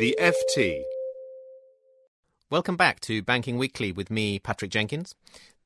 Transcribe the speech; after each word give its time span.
The 0.00 0.16
FT. 0.18 0.82
Welcome 2.48 2.78
back 2.78 3.00
to 3.00 3.20
Banking 3.20 3.58
Weekly 3.58 3.92
with 3.92 4.10
me, 4.10 4.38
Patrick 4.38 4.70
Jenkins. 4.70 5.14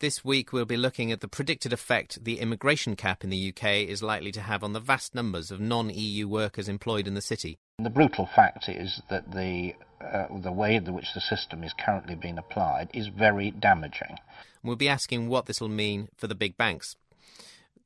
This 0.01 0.25
week 0.25 0.53
we'll 0.53 0.65
be 0.65 0.77
looking 0.77 1.13
at 1.13 1.21
the 1.21 1.29
predicted 1.29 1.73
effect 1.73 2.25
the 2.25 2.41
immigration 2.41 2.97
cap 2.97 3.23
in 3.23 3.31
the 3.31 3.51
UK 3.51 3.89
is 3.89 4.03
likely 4.03 4.33
to 4.33 4.41
have 4.41 4.65
on 4.65 4.73
the 4.73 4.81
vast 4.81 5.15
numbers 5.15 5.53
of 5.53 5.61
non 5.61 5.89
EU 5.89 6.27
workers 6.27 6.69
employed 6.69 7.07
in 7.07 7.15
the 7.15 7.21
city. 7.21 7.59
The 7.79 7.91
brutal 7.91 8.27
fact 8.27 8.69
is 8.69 9.01
that 9.09 9.31
the, 9.31 9.77
uh, 10.05 10.27
the 10.41 10.51
way 10.51 10.75
in 10.75 10.93
which 10.93 11.15
the 11.15 11.21
system 11.21 11.63
is 11.63 11.73
currently 11.73 12.17
being 12.17 12.39
applied 12.39 12.91
is 12.93 13.07
very 13.07 13.53
damaging. 13.53 14.17
We'll 14.65 14.75
be 14.75 14.89
asking 14.89 15.29
what 15.29 15.47
this 15.47 15.61
will 15.61 15.69
mean 15.69 16.09
for 16.17 16.27
the 16.27 16.35
big 16.35 16.57
banks. 16.57 16.97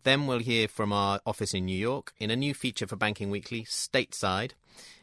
Then 0.03 0.27
we'll 0.27 0.39
hear 0.39 0.67
from 0.67 0.95
our 0.95 1.21
office 1.27 1.53
in 1.53 1.67
New 1.67 1.77
York 1.79 2.15
in 2.19 2.31
a 2.31 2.37
new 2.37 2.55
feature 2.55 2.87
for 2.87 2.97
Banking 2.97 3.29
Weekly, 3.29 3.65
Stateside. 3.65 4.53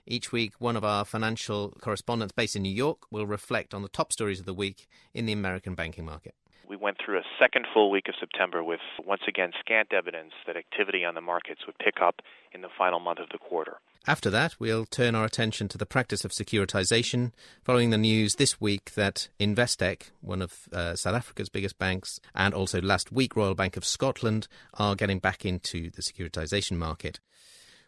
Each 0.07 0.31
week, 0.31 0.53
one 0.59 0.75
of 0.75 0.83
our 0.83 1.03
financial 1.03 1.73
correspondents 1.81 2.31
based 2.31 2.55
in 2.55 2.61
New 2.61 2.73
York 2.73 3.11
will 3.11 3.25
reflect 3.25 3.73
on 3.73 3.81
the 3.81 3.89
top 3.89 4.13
stories 4.13 4.39
of 4.39 4.45
the 4.45 4.53
week 4.53 4.87
in 5.13 5.25
the 5.25 5.34
American 5.34 5.73
banking 5.73 6.05
market. 6.05 6.35
We 6.67 6.75
went 6.75 6.97
through 7.03 7.20
a 7.20 7.23
second 7.39 7.65
full 7.73 7.91
week 7.91 8.07
of 8.07 8.15
September 8.20 8.63
with 8.63 8.79
once 9.03 9.21
again 9.27 9.51
scant 9.59 9.93
evidence 9.93 10.34
that 10.47 10.57
activity 10.57 11.05
on 11.05 11.13
the 11.15 11.21
markets 11.21 11.62
would 11.65 11.77
pick 11.77 12.01
up 12.01 12.21
in 12.53 12.62
the 12.62 12.70
final 12.75 12.99
month 12.99 13.20
of 13.20 13.29
the 13.29 13.37
quarter. 13.37 13.77
After 14.07 14.29
that, 14.29 14.55
we'll 14.59 14.85
turn 14.85 15.15
our 15.15 15.25
attention 15.25 15.67
to 15.70 15.77
the 15.77 15.85
practice 15.85 16.23
of 16.23 16.31
securitization, 16.31 17.31
following 17.63 17.90
the 17.90 17.97
news 17.97 18.35
this 18.35 18.62
week 18.62 18.93
that 18.93 19.29
Investec, 19.40 20.12
one 20.21 20.41
of 20.41 20.67
uh, 20.71 20.95
South 20.95 21.15
Africa's 21.15 21.49
biggest 21.49 21.79
banks, 21.79 22.19
and 22.35 22.53
also 22.53 22.81
last 22.81 23.12
week 23.12 23.35
Royal 23.35 23.55
Bank 23.55 23.77
of 23.77 23.85
Scotland, 23.85 24.47
are 24.75 24.95
getting 24.95 25.19
back 25.19 25.45
into 25.45 25.90
the 25.91 26.03
securitization 26.03 26.77
market. 26.77 27.19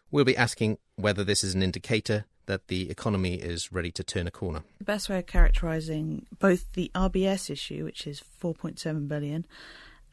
We'll 0.10 0.26
be 0.26 0.38
asking 0.38 0.78
whether 0.96 1.24
this 1.24 1.44
is 1.44 1.54
an 1.54 1.62
indicator 1.62 2.26
that 2.46 2.70
the 2.70 2.90
economy 2.90 3.36
is 3.36 3.74
ready 3.74 3.92
to 3.92 4.04
turn 4.04 4.26
a 4.26 4.32
corner. 4.32 4.64
The 4.78 4.86
best 4.86 5.10
way 5.10 5.20
of 5.20 5.26
characterising 5.26 6.26
both 6.40 6.72
the 6.74 6.90
RBS 6.96 7.50
issue, 7.50 7.84
which 7.84 8.08
is 8.08 8.24
4.7 8.42 9.08
billion, 9.08 9.46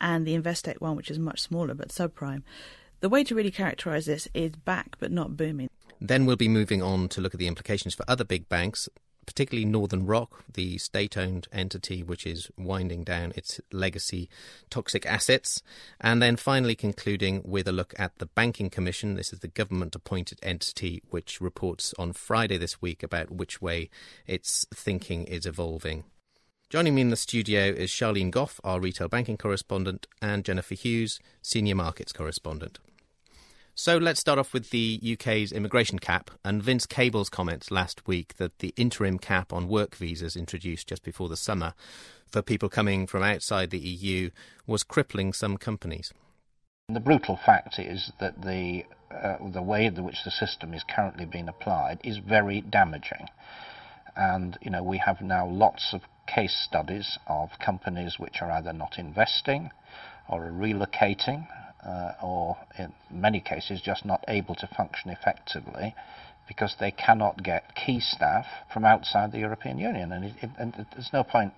and 0.01 0.27
the 0.27 0.37
Investec 0.37 0.81
one, 0.81 0.97
which 0.97 1.11
is 1.13 1.19
much 1.19 1.41
smaller 1.41 1.75
but 1.75 1.89
subprime, 1.89 2.43
the 3.01 3.09
way 3.09 3.23
to 3.23 3.35
really 3.37 3.53
characterise 3.53 4.07
this 4.07 4.27
is 4.35 4.57
back 4.57 4.97
but 4.99 5.13
not 5.13 5.37
booming. 5.37 5.69
Then 6.01 6.27
we'll 6.27 6.37
be 6.37 6.49
moving 6.49 6.83
on 6.83 7.09
to 7.11 7.21
look 7.21 7.35
at 7.35 7.39
the 7.39 7.47
implications 7.47 7.95
for 7.95 8.05
other 8.09 8.25
big 8.25 8.49
banks 8.49 8.89
particularly 9.27 9.65
Northern 9.65 10.07
Rock, 10.07 10.45
the 10.53 10.79
state 10.79 11.17
owned 11.17 11.49
entity 11.53 12.03
which 12.03 12.27
is 12.27 12.51
winding 12.57 13.05
down 13.05 13.33
its 13.37 13.61
legacy 13.73 14.29
toxic 14.71 15.07
assets. 15.07 15.63
And 16.01 16.23
then 16.23 16.37
finally 16.37 16.75
concluding 16.75 17.43
with 17.45 17.69
a 17.69 17.73
look 17.73 17.95
at 17.99 18.19
the 18.19 18.27
Banking 18.27 18.71
Commission. 18.71 19.15
This 19.15 19.33
is 19.33 19.41
the 19.41 19.49
government 19.49 19.95
appointed 19.95 20.39
entity 20.43 21.03
which 21.11 21.41
reports 21.41 21.95
on 21.99 22.13
Friday 22.13 22.57
this 22.57 22.81
week 22.81 23.03
about 23.03 23.31
which 23.31 23.61
way 23.61 23.91
its 24.27 24.67
thinking 24.75 25.25
is 25.25 25.47
evolving. 25.47 26.05
Joining 26.71 26.95
me 26.95 27.03
in 27.03 27.11
the 27.11 27.17
studio 27.17 27.67
is 27.67 27.91
Sharlene 27.91 28.31
Goff, 28.31 28.61
our 28.65 28.81
retail 28.81 29.09
banking 29.09 29.37
correspondent, 29.37 30.07
and 30.21 30.45
Jennifer 30.45 30.75
Hughes, 30.75 31.21
senior 31.41 31.77
markets 31.77 32.13
correspondent. 32.13 32.79
So 33.77 33.97
let's 33.99 34.21
start 34.21 34.39
off 34.39 34.53
with 34.55 34.71
the 34.71 35.01
UK's 35.03 35.51
immigration 35.51 35.99
cap 35.99 36.31
and 36.45 36.63
Vince 36.63 36.87
Cable's 36.87 37.29
comments 37.29 37.73
last 37.73 38.07
week 38.07 38.37
that 38.37 38.61
the 38.61 38.73
interim 38.77 39.19
cap 39.19 39.53
on 39.53 39.67
work 39.67 39.97
visas 39.97 40.37
introduced 40.37 40.87
just 40.87 41.03
before 41.03 41.29
the 41.29 41.37
summer 41.37 41.75
for 42.31 42.41
people 42.41 42.69
coming 42.69 43.09
from 43.09 43.25
outside 43.25 43.71
the 43.71 43.81
EU 43.81 44.31
was 44.65 44.85
crippling 44.85 45.33
some 45.33 45.57
companies. 45.57 46.13
The 46.89 47.01
brutal 47.01 47.37
fact 47.45 47.81
is 47.81 48.13
that 48.21 48.43
the 48.43 48.85
uh, 49.11 49.39
the 49.53 49.63
way 49.63 49.87
in 49.87 50.05
which 50.05 50.23
the 50.25 50.31
system 50.31 50.73
is 50.73 50.85
currently 50.89 51.25
being 51.25 51.49
applied 51.49 51.99
is 52.05 52.19
very 52.19 52.61
damaging. 52.61 53.27
And 54.15 54.57
you 54.63 54.71
know 54.71 54.85
we 54.85 54.99
have 54.99 55.21
now 55.21 55.49
lots 55.49 55.93
of 55.93 56.03
case 56.29 56.57
studies 56.65 57.19
of 57.27 57.51
companies 57.59 58.21
which 58.21 58.41
are 58.41 58.53
either 58.53 58.73
not 58.73 58.99
investing 58.99 59.71
or 60.29 60.47
are 60.47 60.53
relocating 60.53 61.49
uh, 61.87 62.13
or 62.23 62.57
in 62.79 62.93
many 63.11 63.41
cases 63.41 63.81
just 63.81 64.05
not 64.05 64.25
able 64.29 64.55
to 64.55 64.67
function 64.67 65.11
effectively 65.11 65.95
because 66.49 66.77
they 66.79 66.91
cannot 66.91 67.43
get 67.43 67.75
key 67.75 68.01
staff 68.01 68.47
from 68.73 68.85
outside 68.85 69.33
the 69.33 69.39
European 69.39 69.79
Union. 69.79 70.13
And, 70.13 70.25
it, 70.25 70.35
it, 70.43 70.51
and 70.59 70.87
there's 70.93 71.13
no 71.13 71.25
point, 71.25 71.53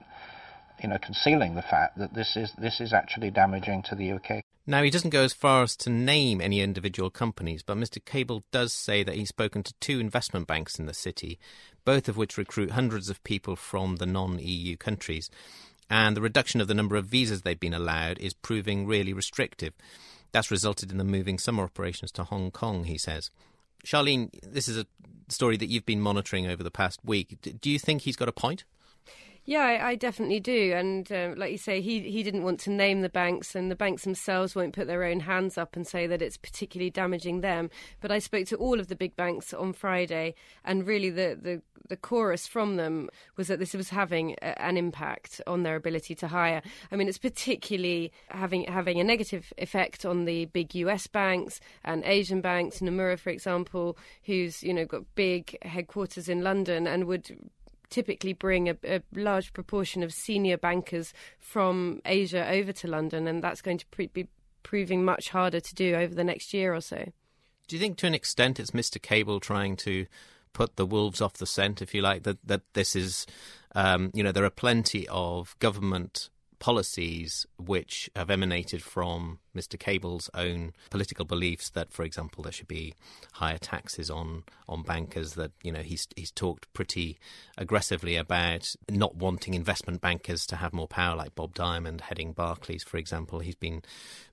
you 0.82 0.88
know, 0.88 0.98
concealing 0.98 1.54
the 1.54 1.62
fact 1.62 1.98
that 1.98 2.14
this 2.14 2.36
is 2.36 2.52
this 2.58 2.80
is 2.80 2.92
actually 2.92 3.30
damaging 3.30 3.82
to 3.84 3.94
the 3.94 4.12
UK. 4.12 4.42
Now, 4.68 4.82
he 4.82 4.90
doesn't 4.90 5.10
go 5.10 5.22
as 5.22 5.32
far 5.32 5.62
as 5.62 5.76
to 5.76 5.90
name 5.90 6.40
any 6.40 6.60
individual 6.60 7.08
companies, 7.08 7.62
but 7.62 7.76
Mr. 7.76 8.04
Cable 8.04 8.42
does 8.50 8.72
say 8.72 9.04
that 9.04 9.14
he's 9.14 9.28
spoken 9.28 9.62
to 9.62 9.72
two 9.80 10.00
investment 10.00 10.48
banks 10.48 10.76
in 10.76 10.86
the 10.86 10.94
city, 10.94 11.38
both 11.84 12.08
of 12.08 12.16
which 12.16 12.36
recruit 12.36 12.72
hundreds 12.72 13.08
of 13.08 13.22
people 13.22 13.54
from 13.54 13.96
the 13.96 14.06
non 14.06 14.40
EU 14.40 14.76
countries. 14.76 15.30
And 15.88 16.16
the 16.16 16.20
reduction 16.20 16.60
of 16.60 16.66
the 16.66 16.74
number 16.74 16.96
of 16.96 17.06
visas 17.06 17.42
they've 17.42 17.58
been 17.58 17.74
allowed 17.74 18.18
is 18.18 18.34
proving 18.34 18.86
really 18.86 19.12
restrictive. 19.12 19.72
That's 20.36 20.50
resulted 20.50 20.90
in 20.90 20.98
them 20.98 21.06
moving 21.06 21.38
some 21.38 21.58
operations 21.58 22.12
to 22.12 22.24
Hong 22.24 22.50
Kong, 22.50 22.84
he 22.84 22.98
says. 22.98 23.30
Sharlene, 23.86 24.28
this 24.42 24.68
is 24.68 24.76
a 24.76 24.84
story 25.30 25.56
that 25.56 25.70
you've 25.70 25.86
been 25.86 26.02
monitoring 26.02 26.46
over 26.46 26.62
the 26.62 26.70
past 26.70 27.00
week. 27.02 27.38
Do 27.58 27.70
you 27.70 27.78
think 27.78 28.02
he's 28.02 28.16
got 28.16 28.28
a 28.28 28.32
point? 28.32 28.64
Yeah, 29.48 29.60
I, 29.60 29.90
I 29.90 29.94
definitely 29.94 30.40
do. 30.40 30.72
And 30.74 31.10
uh, 31.12 31.32
like 31.36 31.52
you 31.52 31.58
say, 31.58 31.80
he 31.80 32.00
he 32.00 32.24
didn't 32.24 32.42
want 32.42 32.58
to 32.60 32.70
name 32.70 33.02
the 33.02 33.08
banks, 33.08 33.54
and 33.54 33.70
the 33.70 33.76
banks 33.76 34.02
themselves 34.02 34.56
won't 34.56 34.74
put 34.74 34.88
their 34.88 35.04
own 35.04 35.20
hands 35.20 35.56
up 35.56 35.76
and 35.76 35.86
say 35.86 36.08
that 36.08 36.20
it's 36.20 36.36
particularly 36.36 36.90
damaging 36.90 37.42
them. 37.42 37.70
But 38.00 38.10
I 38.10 38.18
spoke 38.18 38.46
to 38.48 38.56
all 38.56 38.80
of 38.80 38.88
the 38.88 38.96
big 38.96 39.14
banks 39.14 39.54
on 39.54 39.72
Friday, 39.72 40.34
and 40.64 40.84
really 40.84 41.10
the 41.10 41.38
the, 41.40 41.62
the 41.88 41.96
chorus 41.96 42.48
from 42.48 42.74
them 42.74 43.08
was 43.36 43.46
that 43.46 43.60
this 43.60 43.72
was 43.72 43.90
having 43.90 44.32
a, 44.42 44.60
an 44.60 44.76
impact 44.76 45.40
on 45.46 45.62
their 45.62 45.76
ability 45.76 46.16
to 46.16 46.26
hire. 46.26 46.60
I 46.90 46.96
mean, 46.96 47.06
it's 47.06 47.16
particularly 47.16 48.10
having 48.30 48.64
having 48.64 48.98
a 48.98 49.04
negative 49.04 49.52
effect 49.58 50.04
on 50.04 50.24
the 50.24 50.46
big 50.46 50.74
US 50.74 51.06
banks 51.06 51.60
and 51.84 52.02
Asian 52.04 52.40
banks, 52.40 52.80
Nomura, 52.80 53.16
for 53.16 53.30
example, 53.30 53.96
who's 54.24 54.64
you 54.64 54.74
know 54.74 54.86
got 54.86 55.04
big 55.14 55.56
headquarters 55.62 56.28
in 56.28 56.42
London 56.42 56.88
and 56.88 57.04
would 57.04 57.30
typically 57.90 58.32
bring 58.32 58.68
a, 58.68 58.76
a, 58.84 59.02
large 59.14 59.52
proportion 59.52 60.02
of 60.02 60.12
senior 60.12 60.56
bankers 60.56 61.12
from 61.38 62.00
Asia 62.04 62.48
over 62.50 62.72
to 62.72 62.88
London, 62.88 63.26
and 63.26 63.42
that's 63.42 63.62
going 63.62 63.78
to 63.78 63.86
pre- 63.86 64.08
be 64.08 64.28
proving 64.62 65.04
much 65.04 65.28
harder 65.30 65.60
to 65.60 65.74
do 65.74 65.94
over 65.94 66.14
the 66.14 66.24
next 66.24 66.52
year 66.52 66.74
or 66.74 66.80
so. 66.80 67.12
Do 67.68 67.76
you 67.76 67.80
think, 67.80 67.96
to 67.98 68.06
an 68.06 68.14
extent, 68.14 68.60
it's 68.60 68.70
Mr. 68.70 69.00
Cable 69.00 69.40
trying 69.40 69.76
to 69.76 70.06
put 70.52 70.76
the 70.76 70.86
wolves 70.86 71.20
off 71.20 71.34
the 71.34 71.46
scent, 71.46 71.82
if 71.82 71.94
you 71.94 72.02
like? 72.02 72.22
That 72.22 72.38
that 72.44 72.62
this 72.74 72.94
is, 72.94 73.26
um, 73.74 74.10
you 74.14 74.22
know, 74.22 74.32
there 74.32 74.44
are 74.44 74.50
plenty 74.50 75.06
of 75.08 75.56
government 75.58 76.30
policies 76.58 77.46
which 77.58 78.10
have 78.16 78.30
emanated 78.30 78.82
from 78.82 79.38
Mr. 79.54 79.78
Cable's 79.78 80.30
own 80.34 80.72
political 80.90 81.24
beliefs 81.24 81.70
that, 81.70 81.92
for 81.92 82.02
example, 82.02 82.42
there 82.42 82.52
should 82.52 82.68
be 82.68 82.94
higher 83.34 83.58
taxes 83.58 84.10
on, 84.10 84.44
on 84.68 84.82
bankers. 84.82 85.34
That 85.34 85.52
you 85.62 85.72
know 85.72 85.82
he's 85.82 86.08
he's 86.16 86.30
talked 86.30 86.72
pretty 86.72 87.18
aggressively 87.58 88.16
about 88.16 88.74
not 88.90 89.16
wanting 89.16 89.54
investment 89.54 90.00
bankers 90.00 90.46
to 90.46 90.56
have 90.56 90.72
more 90.72 90.88
power, 90.88 91.16
like 91.16 91.34
Bob 91.34 91.54
Diamond 91.54 92.02
heading 92.02 92.32
Barclays, 92.32 92.84
for 92.84 92.96
example. 92.96 93.40
He's 93.40 93.54
been 93.54 93.82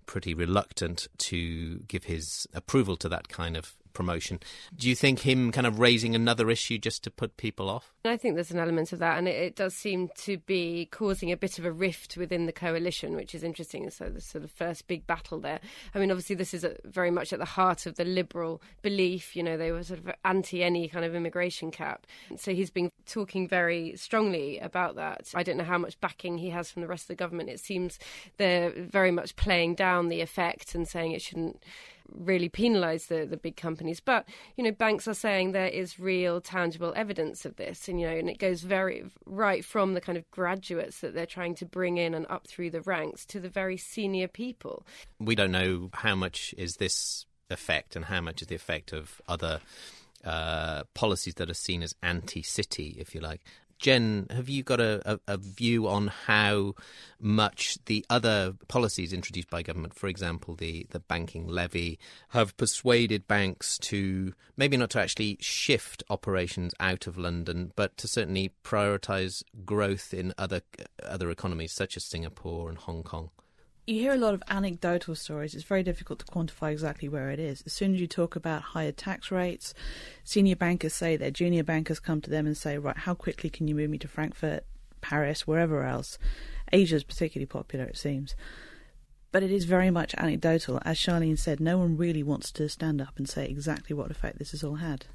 pretty 0.06 0.34
reluctant 0.34 1.08
to 1.18 1.80
give 1.88 2.06
his 2.06 2.48
approval 2.54 2.98
to 2.98 3.10
that 3.10 3.30
kind 3.30 3.56
of 3.56 3.76
promotion. 3.94 4.40
Do 4.76 4.90
you 4.90 4.96
think 4.96 5.20
him 5.20 5.52
kind 5.52 5.68
of 5.68 5.80
raising 5.80 6.16
another 6.16 6.50
issue 6.50 6.78
just 6.78 7.04
to 7.04 7.12
put 7.12 7.38
people 7.38 7.70
off? 7.70 7.94
I 8.06 8.18
think 8.18 8.36
there's 8.36 8.52
an 8.52 8.60
element 8.60 8.92
of 8.92 9.00
that, 9.00 9.18
and 9.18 9.28
it, 9.28 9.36
it, 9.36 9.56
does 9.56 9.74
seem 9.74 10.10
to 10.20 10.38
be 10.40 10.90
causing 10.92 11.32
a 11.32 11.38
bit 11.38 11.58
of 11.58 11.66
a 11.66 11.72
rift 11.72 12.18
within 12.18 12.48
the 12.48 12.52
coalition, 12.52 13.16
which 13.16 13.34
is 13.34 13.44
interesting. 13.44 13.90
So 13.90 14.10
the 14.10 14.20
sort 14.20 14.44
of 14.44 14.52
first 14.52 14.88
big 14.88 15.08
battle 15.08 15.40
there. 15.40 15.60
I 15.96 16.00
mean, 16.00 16.12
obviously 16.12 16.36
this 16.36 16.54
is 16.54 16.66
very 16.84 17.12
much 17.12 17.32
at 17.32 17.40
the 17.40 17.46
heart 17.46 17.86
of 17.86 17.96
the 17.96 18.04
Liberal 18.04 18.62
belief. 18.82 19.36
You 19.36 19.44
know, 19.44 19.56
they 19.56 19.72
were 19.72 19.84
sort 19.84 20.00
of 20.00 20.12
anti 20.26 20.64
any 20.64 20.90
kind 20.90 21.06
of 21.06 21.16
immigration 21.16 21.72
cap. 21.72 22.06
So 22.38 22.54
he's 22.54 22.70
been 22.70 22.90
talking 23.06 23.48
very 23.48 23.96
strongly 23.96 24.60
about 24.60 24.96
that. 24.96 25.32
I 25.34 25.44
don't 25.44 25.58
know 25.58 25.64
how 25.64 25.78
much 25.78 26.00
backing 26.02 26.38
he 26.38 26.50
has 26.50 26.70
from 26.70 26.82
the 26.82 26.88
rest 26.88 27.04
of 27.04 27.10
the 27.10 27.16
government. 27.16 27.50
It 27.50 27.60
seems 27.60 28.00
they're 28.38 28.72
very 28.72 29.12
much 29.12 29.36
playing 29.36 29.76
down 29.76 30.10
the 30.10 30.22
effect 30.22 30.76
and 30.76 30.88
saying 30.88 31.12
it 31.12 31.22
shouldn't 31.22 31.64
really 32.10 32.50
penalise 32.50 33.08
the, 33.08 33.26
the 33.26 33.38
big 33.38 33.56
companies. 33.56 34.00
But, 34.00 34.26
you 34.56 34.64
know, 34.64 34.72
banks 34.72 35.08
are 35.08 35.14
saying 35.14 35.52
there 35.52 35.68
is 35.68 36.00
real 36.00 36.42
tangible 36.42 36.94
evidence 36.96 37.46
of 37.46 37.56
this. 37.56 37.88
And, 37.88 38.00
you 38.00 38.08
know, 38.08 38.16
and 38.16 38.30
it 38.30 38.40
goes 38.40 38.62
very 38.62 39.06
right 39.26 39.64
from 39.64 39.94
the 39.94 40.02
kind 40.02 40.18
of 40.18 40.30
graduates 40.32 41.00
that 41.00 41.14
they're 41.14 41.26
trying 41.26 41.56
to 41.56 41.66
bring 41.66 41.98
in 41.98 42.14
and 42.14 42.26
up 42.30 42.48
through 42.48 42.72
the 42.72 42.82
ranks 42.82 43.26
to 43.28 43.40
the 43.40 43.50
very 43.50 43.78
senior 43.78 44.28
people. 44.28 44.86
We 45.20 45.36
don't 45.36 45.52
know 45.52 45.90
how 45.94 46.16
much 46.16 46.54
is 46.58 46.78
this 46.78 47.26
effect 47.50 47.96
and 47.96 48.06
how 48.06 48.22
much 48.22 48.42
is 48.42 48.48
the 48.48 48.56
effect 48.56 48.94
of 48.94 49.22
other 49.28 49.60
uh, 50.24 50.84
policies 50.94 51.36
that 51.36 51.50
are 51.50 51.54
seen 51.54 51.84
as 51.84 51.96
anti-city, 52.02 52.96
if 53.00 53.14
you 53.14 53.22
like. 53.22 53.42
Jen, 53.84 54.28
have 54.30 54.48
you 54.48 54.64
got 54.64 54.80
a, 54.80 55.02
a, 55.06 55.20
a, 55.28 55.38
view 55.38 55.90
on 55.90 56.08
how 56.08 56.74
much 57.20 57.78
the 57.88 58.06
other 58.10 58.54
policies 58.70 59.12
introduced 59.12 59.50
by 59.50 59.62
government, 59.62 59.94
for 59.94 60.08
example, 60.08 60.56
the, 60.56 60.88
the 60.92 61.02
banking 61.02 61.50
levy, 61.50 62.00
have 62.30 62.56
persuaded 62.56 63.28
banks 63.28 63.78
to 63.80 64.34
maybe 64.56 64.78
not 64.78 64.92
to 64.92 65.02
actually 65.02 65.38
shift 65.42 66.02
operations 66.10 66.74
out 66.80 67.08
of 67.08 67.18
London, 67.18 67.74
but 67.76 67.98
to 67.98 68.08
certainly 68.08 68.54
prioritise 68.64 69.44
growth 69.66 70.14
in 70.14 70.34
other 70.38 70.62
other 71.04 71.30
economies 71.30 71.74
such 71.74 71.98
as 71.98 72.06
Singapore 72.06 72.70
and 72.70 72.78
Hong 72.78 73.04
Kong? 73.04 73.32
You 73.86 73.96
hear 73.96 74.14
a 74.14 74.18
lot 74.18 74.34
of 74.34 74.42
anecdotal 74.48 75.14
stories. 75.14 75.54
It's 75.54 75.66
very 75.66 75.84
difficult 75.84 76.20
to 76.20 76.26
quantify 76.26 76.72
exactly 76.72 77.10
where 77.10 77.32
it 77.32 77.40
is. 77.40 77.62
As 77.66 77.74
soon 77.74 77.94
as 77.94 78.00
you 78.00 78.08
talk 78.08 78.38
about 78.38 78.62
higher 78.62 78.94
tax 78.94 79.30
rates, 79.30 79.74
senior 80.24 80.56
bankers 80.56 80.94
say 80.94 81.18
their 81.18 81.32
junior 81.32 81.64
bankers 81.64 82.00
come 82.00 82.22
to 82.22 82.30
them 82.30 82.46
and 82.46 82.56
say, 82.56 82.78
right, 82.78 82.96
how 82.96 83.14
quickly 83.14 83.50
can 83.50 83.68
you 83.68 83.76
move 83.76 83.90
me 83.90 83.98
to 83.98 84.08
Frankfurt, 84.08 84.66
Paris, 85.02 85.46
wherever 85.46 85.84
else? 85.84 86.18
Asia 86.72 86.96
is 86.96 87.04
particularly 87.04 87.46
popular, 87.46 87.84
it 87.84 87.98
seems. 87.98 88.36
But 89.34 89.44
it 89.44 89.52
is 89.52 89.66
very 89.66 89.92
much 89.92 90.16
anecdotal. 90.18 90.80
As 90.86 90.98
Sharlene 90.98 91.38
said, 91.38 91.60
no 91.60 91.78
one 91.78 91.98
really 91.98 92.24
wants 92.24 92.54
to 92.54 92.70
stand 92.70 93.02
up 93.02 93.18
and 93.18 93.28
say 93.28 93.46
exactly 93.48 93.94
what 93.94 94.12
effect 94.12 94.40
this 94.40 94.52
has 94.52 94.64
all 94.64 94.76
had. 94.76 95.08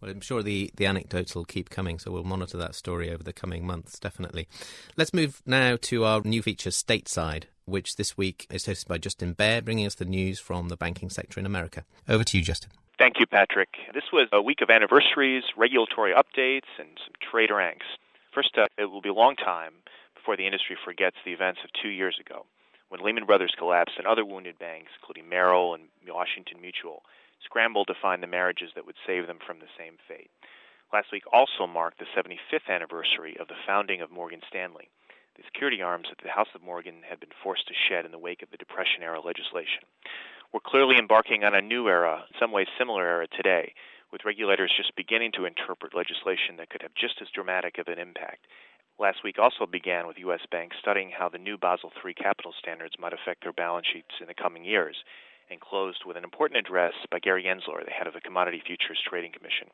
Well, 0.00 0.10
I'm 0.10 0.20
sure 0.20 0.42
the, 0.42 0.70
the 0.76 0.86
anecdotes 0.86 1.34
will 1.34 1.44
keep 1.44 1.70
coming, 1.70 1.98
so 1.98 2.10
we'll 2.10 2.24
monitor 2.24 2.58
that 2.58 2.74
story 2.74 3.10
over 3.10 3.22
the 3.22 3.32
coming 3.32 3.66
months, 3.66 3.98
definitely. 3.98 4.48
Let's 4.96 5.14
move 5.14 5.42
now 5.46 5.76
to 5.82 6.04
our 6.04 6.20
new 6.22 6.42
feature, 6.42 6.70
Stateside, 6.70 7.44
which 7.64 7.96
this 7.96 8.16
week 8.16 8.46
is 8.50 8.66
hosted 8.66 8.88
by 8.88 8.98
Justin 8.98 9.32
Baer, 9.32 9.62
bringing 9.62 9.86
us 9.86 9.94
the 9.94 10.04
news 10.04 10.38
from 10.38 10.68
the 10.68 10.76
banking 10.76 11.10
sector 11.10 11.40
in 11.40 11.46
America. 11.46 11.84
Over 12.08 12.24
to 12.24 12.38
you, 12.38 12.44
Justin. 12.44 12.70
Thank 12.98 13.20
you, 13.20 13.26
Patrick. 13.26 13.70
This 13.92 14.04
was 14.12 14.28
a 14.32 14.40
week 14.40 14.60
of 14.62 14.70
anniversaries, 14.70 15.44
regulatory 15.56 16.12
updates, 16.12 16.68
and 16.78 16.88
some 17.04 17.14
trade 17.20 17.50
ranks. 17.50 17.86
First 18.32 18.56
up, 18.58 18.70
it 18.78 18.86
will 18.86 19.02
be 19.02 19.10
a 19.10 19.14
long 19.14 19.36
time 19.36 19.72
before 20.14 20.36
the 20.36 20.46
industry 20.46 20.76
forgets 20.82 21.16
the 21.24 21.32
events 21.32 21.60
of 21.64 21.70
two 21.80 21.88
years 21.88 22.18
ago 22.20 22.46
when 22.88 23.00
Lehman 23.00 23.26
Brothers 23.26 23.54
collapsed 23.58 23.96
and 23.98 24.06
other 24.06 24.24
wounded 24.24 24.58
banks, 24.58 24.92
including 25.00 25.28
Merrill 25.28 25.74
and 25.74 25.84
Washington 26.06 26.60
Mutual, 26.60 27.02
scrambled 27.46 27.86
to 27.86 28.02
find 28.02 28.22
the 28.22 28.26
marriages 28.26 28.70
that 28.74 28.84
would 28.84 28.98
save 29.06 29.26
them 29.26 29.38
from 29.38 29.58
the 29.58 29.70
same 29.78 29.96
fate. 30.06 30.30
Last 30.92 31.10
week 31.10 31.24
also 31.32 31.66
marked 31.66 31.98
the 31.98 32.10
75th 32.14 32.68
anniversary 32.68 33.36
of 33.40 33.48
the 33.48 33.58
founding 33.66 34.00
of 34.02 34.10
Morgan 34.10 34.40
Stanley, 34.48 34.90
the 35.36 35.42
security 35.46 35.82
arms 35.82 36.08
that 36.10 36.22
the 36.22 36.30
House 36.30 36.50
of 36.54 36.62
Morgan 36.62 37.02
had 37.08 37.20
been 37.20 37.34
forced 37.42 37.66
to 37.68 37.74
shed 37.88 38.04
in 38.04 38.12
the 38.12 38.18
wake 38.18 38.42
of 38.42 38.50
the 38.50 38.56
Depression 38.56 39.02
era 39.02 39.20
legislation. 39.20 39.82
We're 40.52 40.60
clearly 40.60 40.98
embarking 40.98 41.44
on 41.44 41.54
a 41.54 41.60
new 41.60 41.88
era, 41.88 42.24
in 42.28 42.38
some 42.38 42.52
ways 42.52 42.68
similar 42.78 43.04
era 43.04 43.26
today, 43.28 43.74
with 44.12 44.24
regulators 44.24 44.72
just 44.76 44.94
beginning 44.96 45.32
to 45.32 45.44
interpret 45.44 45.94
legislation 45.94 46.56
that 46.58 46.70
could 46.70 46.82
have 46.82 46.94
just 46.94 47.20
as 47.20 47.28
dramatic 47.34 47.78
of 47.78 47.88
an 47.88 47.98
impact. 47.98 48.46
Last 48.98 49.22
week 49.24 49.38
also 49.38 49.66
began 49.66 50.06
with 50.06 50.18
U.S. 50.18 50.40
banks 50.50 50.76
studying 50.80 51.10
how 51.10 51.28
the 51.28 51.36
new 51.36 51.58
Basel 51.58 51.92
III 52.04 52.14
capital 52.14 52.54
standards 52.58 52.94
might 52.98 53.12
affect 53.12 53.42
their 53.42 53.52
balance 53.52 53.86
sheets 53.92 54.14
in 54.20 54.26
the 54.26 54.34
coming 54.34 54.64
years 54.64 54.96
and 55.50 55.60
closed 55.60 56.04
with 56.06 56.16
an 56.16 56.24
important 56.24 56.58
address 56.58 56.94
by 57.10 57.18
Gary 57.18 57.44
Gensler, 57.44 57.84
the 57.84 57.90
head 57.90 58.06
of 58.06 58.14
the 58.14 58.20
Commodity 58.20 58.62
Futures 58.64 59.00
Trading 59.08 59.32
Commission. 59.32 59.68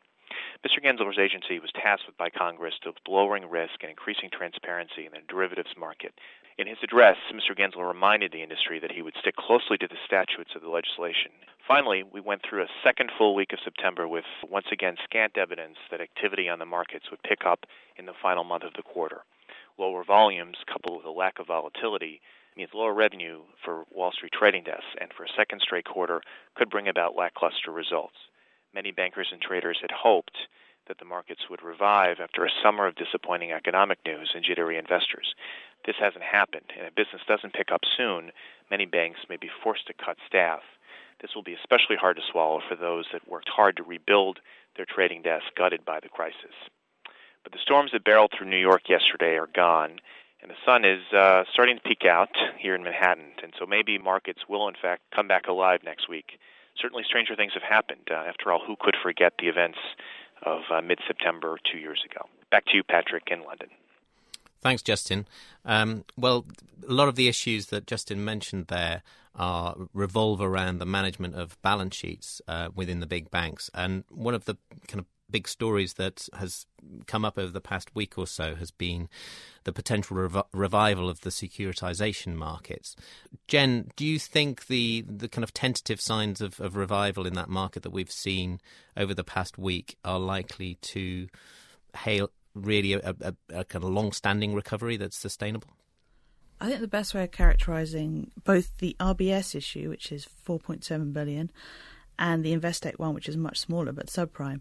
Mr. 0.64 0.82
Gensler's 0.82 1.18
agency 1.18 1.58
was 1.58 1.70
tasked 1.72 2.16
by 2.18 2.30
Congress 2.30 2.74
with 2.84 2.96
lowering 3.06 3.48
risk 3.48 3.82
and 3.82 3.90
increasing 3.90 4.30
transparency 4.30 5.06
in 5.06 5.12
the 5.12 5.20
derivatives 5.28 5.76
market. 5.76 6.14
In 6.58 6.66
his 6.66 6.78
address, 6.82 7.16
Mr. 7.32 7.56
Gensler 7.56 7.88
reminded 7.88 8.32
the 8.32 8.42
industry 8.42 8.78
that 8.78 8.92
he 8.92 9.02
would 9.02 9.16
stick 9.18 9.36
closely 9.36 9.78
to 9.78 9.88
the 9.88 10.00
statutes 10.04 10.54
of 10.54 10.62
the 10.62 10.68
legislation. 10.68 11.32
Finally, 11.66 12.02
we 12.02 12.20
went 12.20 12.42
through 12.42 12.62
a 12.62 12.74
second 12.84 13.10
full 13.16 13.34
week 13.34 13.52
of 13.52 13.58
September 13.64 14.06
with 14.06 14.24
once 14.48 14.66
again 14.70 14.96
scant 15.04 15.38
evidence 15.38 15.78
that 15.90 16.00
activity 16.00 16.48
on 16.48 16.58
the 16.58 16.66
markets 16.66 17.10
would 17.10 17.22
pick 17.22 17.46
up 17.46 17.64
in 17.96 18.06
the 18.06 18.12
final 18.20 18.44
month 18.44 18.64
of 18.64 18.74
the 18.74 18.82
quarter. 18.82 19.22
Lower 19.78 20.04
volumes, 20.04 20.58
coupled 20.70 20.98
with 20.98 21.06
a 21.06 21.10
lack 21.10 21.38
of 21.38 21.46
volatility, 21.46 22.20
means 22.56 22.70
lower 22.74 22.94
revenue 22.94 23.40
for 23.64 23.84
Wall 23.90 24.12
Street 24.12 24.32
trading 24.32 24.64
desks, 24.64 24.96
and 25.00 25.12
for 25.12 25.24
a 25.24 25.36
second 25.36 25.60
straight 25.60 25.84
quarter 25.84 26.20
could 26.54 26.70
bring 26.70 26.88
about 26.88 27.16
lackluster 27.16 27.70
results. 27.70 28.16
Many 28.74 28.90
bankers 28.90 29.28
and 29.32 29.40
traders 29.40 29.78
had 29.80 29.90
hoped 29.90 30.36
that 30.88 30.98
the 30.98 31.04
markets 31.04 31.42
would 31.48 31.62
revive 31.62 32.18
after 32.20 32.44
a 32.44 32.50
summer 32.62 32.86
of 32.86 32.96
disappointing 32.96 33.52
economic 33.52 33.98
news 34.04 34.32
and 34.34 34.44
jittery 34.44 34.76
investors. 34.76 35.34
This 35.86 35.96
hasn't 36.00 36.24
happened, 36.24 36.72
and 36.76 36.86
if 36.86 36.94
business 36.94 37.22
doesn't 37.26 37.54
pick 37.54 37.70
up 37.70 37.82
soon, 37.96 38.32
many 38.70 38.86
banks 38.86 39.20
may 39.28 39.36
be 39.36 39.50
forced 39.62 39.86
to 39.86 39.94
cut 39.94 40.16
staff. 40.26 40.60
This 41.20 41.34
will 41.34 41.42
be 41.42 41.54
especially 41.54 41.96
hard 41.96 42.16
to 42.16 42.22
swallow 42.30 42.60
for 42.68 42.74
those 42.74 43.06
that 43.12 43.28
worked 43.28 43.48
hard 43.48 43.76
to 43.76 43.82
rebuild 43.82 44.40
their 44.76 44.86
trading 44.86 45.22
desks 45.22 45.50
gutted 45.56 45.84
by 45.84 46.00
the 46.00 46.08
crisis. 46.08 46.54
But 47.42 47.52
the 47.52 47.58
storms 47.62 47.90
that 47.92 48.04
barreled 48.04 48.32
through 48.36 48.50
New 48.50 48.56
York 48.56 48.88
yesterday 48.88 49.36
are 49.36 49.48
gone, 49.48 50.00
and 50.42 50.50
the 50.50 50.56
sun 50.66 50.84
is 50.84 51.00
uh, 51.16 51.44
starting 51.52 51.76
to 51.76 51.82
peek 51.82 52.04
out 52.04 52.34
here 52.58 52.74
in 52.74 52.82
Manhattan, 52.82 53.32
and 53.42 53.52
so 53.58 53.64
maybe 53.64 53.96
markets 53.96 54.40
will 54.48 54.68
in 54.68 54.74
fact 54.80 55.02
come 55.14 55.28
back 55.28 55.46
alive 55.46 55.80
next 55.84 56.08
week. 56.08 56.38
Certainly, 56.80 57.04
stranger 57.06 57.36
things 57.36 57.52
have 57.54 57.62
happened. 57.62 58.08
Uh, 58.10 58.14
after 58.14 58.50
all, 58.50 58.60
who 58.66 58.76
could 58.80 58.96
forget 59.02 59.34
the 59.38 59.46
events 59.46 59.78
of 60.42 60.62
uh, 60.70 60.80
mid-September 60.80 61.58
two 61.70 61.78
years 61.78 62.02
ago? 62.04 62.26
Back 62.50 62.64
to 62.66 62.76
you, 62.76 62.82
Patrick, 62.82 63.28
in 63.30 63.42
London. 63.44 63.68
Thanks, 64.62 64.82
Justin. 64.82 65.26
Um, 65.64 66.04
well, 66.16 66.46
a 66.88 66.92
lot 66.92 67.08
of 67.08 67.16
the 67.16 67.28
issues 67.28 67.66
that 67.66 67.86
Justin 67.86 68.24
mentioned 68.24 68.68
there 68.68 69.02
are 69.34 69.76
revolve 69.92 70.40
around 70.40 70.78
the 70.78 70.86
management 70.86 71.34
of 71.34 71.60
balance 71.62 71.96
sheets 71.96 72.40
uh, 72.48 72.68
within 72.74 73.00
the 73.00 73.06
big 73.06 73.30
banks, 73.30 73.70
and 73.74 74.04
one 74.10 74.34
of 74.34 74.44
the 74.44 74.56
kind 74.88 75.00
of 75.00 75.06
big 75.32 75.48
stories 75.48 75.94
that 75.94 76.28
has 76.34 76.66
come 77.06 77.24
up 77.24 77.38
over 77.38 77.50
the 77.50 77.60
past 77.60 77.94
week 77.94 78.16
or 78.16 78.26
so 78.26 78.54
has 78.54 78.70
been 78.70 79.08
the 79.64 79.72
potential 79.72 80.16
rev- 80.16 80.44
revival 80.52 81.08
of 81.08 81.22
the 81.22 81.30
securitization 81.30 82.34
markets. 82.34 82.94
Jen, 83.48 83.90
do 83.96 84.06
you 84.06 84.18
think 84.18 84.66
the 84.66 85.04
the 85.08 85.28
kind 85.28 85.42
of 85.42 85.52
tentative 85.52 86.00
signs 86.00 86.40
of, 86.40 86.60
of 86.60 86.76
revival 86.76 87.26
in 87.26 87.34
that 87.34 87.48
market 87.48 87.82
that 87.82 87.90
we've 87.90 88.12
seen 88.12 88.60
over 88.96 89.14
the 89.14 89.24
past 89.24 89.58
week 89.58 89.96
are 90.04 90.20
likely 90.20 90.76
to 90.82 91.28
hail 91.96 92.30
really 92.54 92.92
a, 92.92 93.14
a, 93.20 93.34
a 93.50 93.64
kind 93.64 93.84
of 93.84 93.90
long-standing 93.90 94.54
recovery 94.54 94.96
that's 94.96 95.16
sustainable? 95.16 95.70
I 96.60 96.68
think 96.68 96.80
the 96.80 96.88
best 96.88 97.12
way 97.12 97.24
of 97.24 97.32
characterising 97.32 98.30
both 98.44 98.78
the 98.78 98.94
RBS 99.00 99.56
issue, 99.56 99.88
which 99.88 100.12
is 100.12 100.28
4.7 100.46 101.12
billion, 101.12 101.50
and 102.18 102.44
the 102.44 102.56
Investec 102.56 102.98
one, 103.00 103.14
which 103.14 103.28
is 103.28 103.36
much 103.36 103.58
smaller 103.58 103.90
but 103.90 104.06
subprime, 104.06 104.60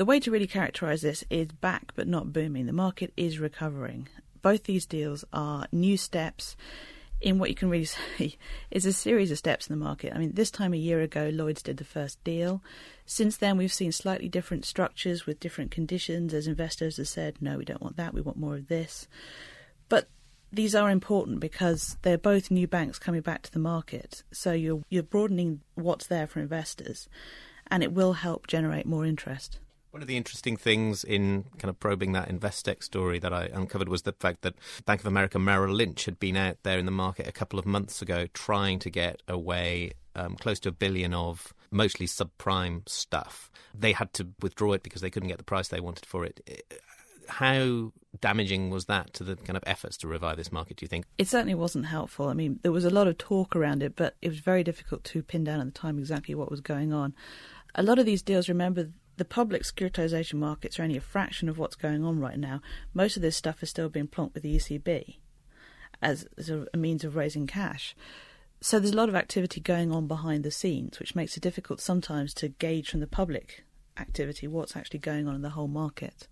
the 0.00 0.06
way 0.06 0.18
to 0.18 0.30
really 0.30 0.46
characterise 0.46 1.02
this 1.02 1.22
is 1.28 1.52
back 1.52 1.92
but 1.94 2.08
not 2.08 2.32
booming. 2.32 2.64
The 2.64 2.72
market 2.72 3.12
is 3.18 3.38
recovering. 3.38 4.08
Both 4.40 4.64
these 4.64 4.86
deals 4.86 5.26
are 5.30 5.66
new 5.72 5.98
steps 5.98 6.56
in 7.20 7.38
what 7.38 7.50
you 7.50 7.54
can 7.54 7.68
really 7.68 7.84
say 8.18 8.38
is 8.70 8.86
a 8.86 8.94
series 8.94 9.30
of 9.30 9.36
steps 9.36 9.68
in 9.68 9.78
the 9.78 9.84
market. 9.84 10.14
I 10.14 10.18
mean, 10.18 10.32
this 10.32 10.50
time 10.50 10.72
a 10.72 10.78
year 10.78 11.02
ago, 11.02 11.28
Lloyds 11.30 11.62
did 11.62 11.76
the 11.76 11.84
first 11.84 12.24
deal. 12.24 12.62
Since 13.04 13.36
then, 13.36 13.58
we've 13.58 13.70
seen 13.70 13.92
slightly 13.92 14.30
different 14.30 14.64
structures 14.64 15.26
with 15.26 15.38
different 15.38 15.70
conditions 15.70 16.32
as 16.32 16.46
investors 16.46 16.96
have 16.96 17.06
said, 17.06 17.36
no, 17.42 17.58
we 17.58 17.66
don't 17.66 17.82
want 17.82 17.98
that, 17.98 18.14
we 18.14 18.22
want 18.22 18.38
more 18.38 18.54
of 18.54 18.68
this. 18.68 19.06
But 19.90 20.08
these 20.50 20.74
are 20.74 20.88
important 20.88 21.40
because 21.40 21.98
they're 22.00 22.16
both 22.16 22.50
new 22.50 22.66
banks 22.66 22.98
coming 22.98 23.20
back 23.20 23.42
to 23.42 23.52
the 23.52 23.58
market. 23.58 24.22
So 24.32 24.54
you're, 24.54 24.82
you're 24.88 25.02
broadening 25.02 25.60
what's 25.74 26.06
there 26.06 26.26
for 26.26 26.40
investors, 26.40 27.06
and 27.70 27.82
it 27.82 27.92
will 27.92 28.14
help 28.14 28.46
generate 28.46 28.86
more 28.86 29.04
interest. 29.04 29.58
One 29.90 30.02
of 30.02 30.08
the 30.08 30.16
interesting 30.16 30.56
things 30.56 31.02
in 31.02 31.44
kind 31.58 31.68
of 31.68 31.80
probing 31.80 32.12
that 32.12 32.28
Investec 32.28 32.82
story 32.84 33.18
that 33.18 33.32
I 33.32 33.50
uncovered 33.52 33.88
was 33.88 34.02
the 34.02 34.12
fact 34.12 34.42
that 34.42 34.54
Bank 34.84 35.00
of 35.00 35.06
America 35.06 35.38
Merrill 35.38 35.74
Lynch 35.74 36.04
had 36.04 36.20
been 36.20 36.36
out 36.36 36.58
there 36.62 36.78
in 36.78 36.86
the 36.86 36.92
market 36.92 37.26
a 37.26 37.32
couple 37.32 37.58
of 37.58 37.66
months 37.66 38.00
ago 38.00 38.26
trying 38.32 38.78
to 38.80 38.90
get 38.90 39.20
away 39.26 39.92
um, 40.14 40.36
close 40.36 40.60
to 40.60 40.68
a 40.68 40.72
billion 40.72 41.12
of 41.12 41.52
mostly 41.72 42.06
subprime 42.06 42.88
stuff. 42.88 43.50
They 43.74 43.92
had 43.92 44.12
to 44.14 44.28
withdraw 44.40 44.74
it 44.74 44.82
because 44.84 45.02
they 45.02 45.10
couldn't 45.10 45.28
get 45.28 45.38
the 45.38 45.44
price 45.44 45.68
they 45.68 45.80
wanted 45.80 46.06
for 46.06 46.24
it. 46.24 46.64
How 47.28 47.92
damaging 48.20 48.70
was 48.70 48.86
that 48.86 49.12
to 49.14 49.24
the 49.24 49.36
kind 49.36 49.56
of 49.56 49.62
efforts 49.66 49.96
to 49.98 50.08
revive 50.08 50.36
this 50.36 50.52
market, 50.52 50.76
do 50.76 50.84
you 50.84 50.88
think? 50.88 51.06
It 51.18 51.28
certainly 51.28 51.54
wasn't 51.54 51.86
helpful. 51.86 52.28
I 52.28 52.34
mean, 52.34 52.58
there 52.62 52.72
was 52.72 52.84
a 52.84 52.90
lot 52.90 53.06
of 53.06 53.18
talk 53.18 53.54
around 53.54 53.82
it, 53.82 53.94
but 53.96 54.16
it 54.22 54.28
was 54.28 54.38
very 54.38 54.64
difficult 54.64 55.04
to 55.04 55.22
pin 55.22 55.44
down 55.44 55.60
at 55.60 55.66
the 55.66 55.72
time 55.72 55.98
exactly 55.98 56.34
what 56.34 56.50
was 56.50 56.60
going 56.60 56.92
on. 56.92 57.14
A 57.76 57.84
lot 57.84 58.00
of 58.00 58.06
these 58.06 58.22
deals, 58.22 58.48
remember, 58.48 58.90
the 59.20 59.24
public 59.26 59.64
securitization 59.64 60.34
markets 60.34 60.80
are 60.80 60.82
only 60.82 60.96
a 60.96 61.00
fraction 61.00 61.50
of 61.50 61.58
what's 61.58 61.76
going 61.76 62.02
on 62.02 62.18
right 62.18 62.38
now. 62.38 62.62
Most 62.94 63.16
of 63.16 63.22
this 63.22 63.36
stuff 63.36 63.62
is 63.62 63.68
still 63.68 63.90
being 63.90 64.08
plonked 64.08 64.32
with 64.32 64.42
the 64.42 64.56
ECB 64.56 65.18
as, 66.00 66.26
as 66.38 66.48
a, 66.48 66.66
a 66.72 66.78
means 66.78 67.04
of 67.04 67.16
raising 67.16 67.46
cash. 67.46 67.94
So 68.62 68.78
there's 68.78 68.94
a 68.94 68.96
lot 68.96 69.10
of 69.10 69.14
activity 69.14 69.60
going 69.60 69.92
on 69.92 70.06
behind 70.06 70.42
the 70.42 70.50
scenes, 70.50 70.98
which 70.98 71.14
makes 71.14 71.36
it 71.36 71.42
difficult 71.42 71.82
sometimes 71.82 72.32
to 72.34 72.48
gauge 72.48 72.88
from 72.88 73.00
the 73.00 73.06
public 73.06 73.62
activity 73.98 74.48
what's 74.48 74.74
actually 74.74 75.00
going 75.00 75.28
on 75.28 75.34
in 75.34 75.42
the 75.42 75.50
whole 75.50 75.68
market. 75.68 76.26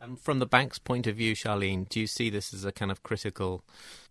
And 0.00 0.20
from 0.20 0.38
the 0.38 0.46
bank's 0.46 0.78
point 0.78 1.08
of 1.08 1.16
view, 1.16 1.34
Sharlene, 1.34 1.88
do 1.88 1.98
you 1.98 2.06
see 2.06 2.30
this 2.30 2.54
as 2.54 2.64
a 2.64 2.70
kind 2.70 2.92
of 2.92 3.02
critical 3.02 3.64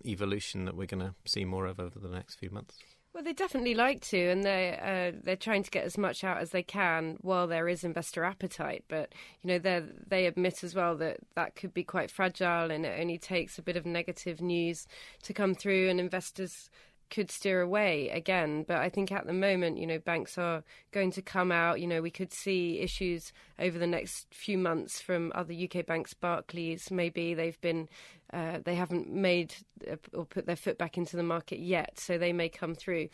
evolution 0.04 0.66
that 0.66 0.76
we're 0.76 0.86
going 0.86 1.00
to 1.00 1.16
see 1.26 1.46
more 1.46 1.66
of 1.66 1.80
over 1.80 1.98
the 1.98 2.10
next 2.10 2.36
few 2.36 2.50
months? 2.50 2.78
Well, 3.18 3.24
they 3.24 3.34
definitely 3.34 3.74
like 3.74 4.02
to, 4.10 4.30
and 4.30 4.44
they 4.44 4.78
uh, 4.80 5.20
they're 5.24 5.36
trying 5.36 5.64
to 5.64 5.72
get 5.72 5.86
as 5.86 5.98
much 5.98 6.24
out 6.24 6.38
as 6.38 6.52
they 6.52 6.62
can 6.62 7.18
while 7.22 7.48
there 7.48 7.68
is 7.68 7.84
investor 7.84 8.24
appetite. 8.24 8.86
But 8.88 9.12
you 9.42 9.48
know, 9.48 9.58
they 9.58 9.82
they 10.08 10.26
admit 10.28 10.64
as 10.64 10.76
well 10.76 10.96
that 10.98 11.18
that 11.34 11.56
could 11.56 11.74
be 11.74 11.84
quite 11.84 12.12
fragile, 12.12 12.70
and 12.70 12.86
it 12.86 13.00
only 13.02 13.18
takes 13.18 13.58
a 13.58 13.64
bit 13.64 13.76
of 13.76 13.88
negative 13.88 14.40
news 14.40 14.86
to 15.24 15.34
come 15.34 15.56
through, 15.56 15.90
and 15.90 16.00
investors 16.00 16.70
could 17.10 17.32
steer 17.32 17.62
away 17.62 18.10
again. 18.10 18.64
But 18.68 18.78
I 18.78 18.90
think 18.90 19.12
at 19.12 19.26
the 19.26 19.34
moment, 19.34 19.78
you 19.78 19.88
know, 19.88 20.00
banks 20.00 20.38
are 20.38 20.64
going 20.92 21.12
to 21.12 21.22
come 21.22 21.52
out. 21.52 21.80
You 21.80 21.88
know, 21.88 22.02
we 22.02 22.12
could 22.12 22.34
see 22.34 22.80
issues 22.80 23.32
over 23.60 23.78
the 23.78 23.88
next 23.88 24.28
few 24.34 24.58
months 24.58 25.02
from 25.02 25.32
other 25.36 25.54
UK 25.54 25.86
banks, 25.86 26.14
Barclays. 26.14 26.92
Maybe 26.92 27.34
they've 27.34 27.60
been, 27.62 27.88
uh, 28.34 28.60
they 28.64 28.76
haven't 28.76 29.10
made 29.10 29.56
uh, 29.90 29.96
or 30.14 30.26
put 30.26 30.46
their 30.46 30.56
foot 30.56 30.78
back 30.78 30.98
into 30.98 31.18
the 31.18 31.24
market 31.24 31.60
yet, 31.60 32.00
so 32.00 32.18
they 32.18 32.34
may 32.34 32.50
come 32.50 32.76
through. 32.76 33.10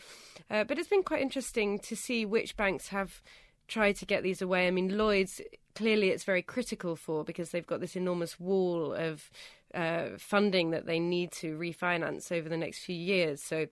Uh, 0.50 0.64
but 0.64 0.78
it's 0.78 0.88
been 0.88 1.02
quite 1.02 1.22
interesting 1.22 1.78
to 1.80 1.96
see 1.96 2.24
which 2.24 2.56
banks 2.56 2.88
have 2.88 3.22
tried 3.68 3.96
to 3.96 4.06
get 4.06 4.22
these 4.22 4.42
away. 4.42 4.66
I 4.66 4.70
mean, 4.70 4.96
Lloyd's 4.96 5.40
clearly 5.74 6.10
it's 6.10 6.24
very 6.24 6.42
critical 6.42 6.96
for 6.96 7.24
because 7.24 7.50
they've 7.50 7.66
got 7.66 7.80
this 7.80 7.96
enormous 7.96 8.38
wall 8.38 8.92
of 8.92 9.30
uh, 9.74 10.10
funding 10.18 10.70
that 10.70 10.86
they 10.86 11.00
need 11.00 11.32
to 11.32 11.58
refinance 11.58 12.30
over 12.30 12.48
the 12.48 12.56
next 12.56 12.84
few 12.84 12.96
years. 12.96 13.42
So 13.42 13.66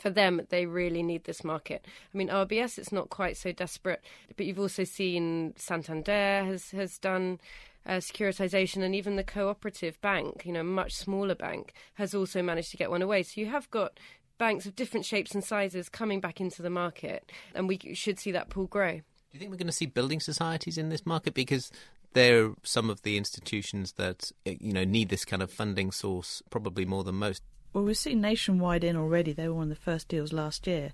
for 0.00 0.10
them, 0.10 0.42
they 0.50 0.66
really 0.66 1.02
need 1.02 1.24
this 1.24 1.44
market. 1.44 1.86
I 2.12 2.16
mean, 2.16 2.28
RBS, 2.28 2.78
it's 2.78 2.92
not 2.92 3.10
quite 3.10 3.36
so 3.36 3.52
desperate, 3.52 4.02
but 4.36 4.46
you've 4.46 4.58
also 4.58 4.84
seen 4.84 5.54
Santander 5.56 6.44
has 6.44 6.70
has 6.70 6.98
done 6.98 7.40
uh, 7.86 7.92
securitization, 7.92 8.82
and 8.82 8.94
even 8.94 9.16
the 9.16 9.24
cooperative 9.24 10.00
bank, 10.00 10.42
you 10.44 10.52
know, 10.52 10.62
much 10.62 10.94
smaller 10.94 11.34
bank, 11.34 11.72
has 11.94 12.14
also 12.14 12.42
managed 12.42 12.70
to 12.70 12.76
get 12.76 12.90
one 12.90 13.02
away. 13.02 13.22
So 13.22 13.40
you 13.40 13.48
have 13.48 13.70
got 13.70 13.98
banks 14.38 14.66
of 14.66 14.74
different 14.74 15.06
shapes 15.06 15.34
and 15.34 15.44
sizes 15.44 15.88
coming 15.88 16.20
back 16.20 16.40
into 16.40 16.62
the 16.62 16.70
market, 16.70 17.30
and 17.54 17.68
we 17.68 17.78
should 17.94 18.18
see 18.18 18.32
that 18.32 18.48
pool 18.48 18.66
grow. 18.66 18.92
Do 18.92 19.02
you 19.32 19.40
think 19.40 19.50
we're 19.50 19.56
going 19.56 19.66
to 19.66 19.72
see 19.72 19.86
building 19.86 20.20
societies 20.20 20.76
in 20.78 20.90
this 20.90 21.06
market 21.06 21.34
because 21.34 21.70
they're 22.12 22.52
some 22.62 22.90
of 22.90 23.02
the 23.02 23.16
institutions 23.16 23.92
that 23.92 24.30
you 24.44 24.72
know 24.72 24.84
need 24.84 25.08
this 25.08 25.24
kind 25.24 25.42
of 25.42 25.50
funding 25.50 25.90
source 25.90 26.42
probably 26.50 26.84
more 26.84 27.04
than 27.04 27.16
most? 27.16 27.42
Well, 27.72 27.84
we've 27.84 27.96
seen 27.96 28.20
Nationwide 28.20 28.84
in 28.84 28.96
already. 28.96 29.32
They 29.32 29.48
were 29.48 29.54
one 29.54 29.64
of 29.64 29.76
the 29.76 29.76
first 29.76 30.08
deals 30.08 30.32
last 30.32 30.66
year. 30.66 30.92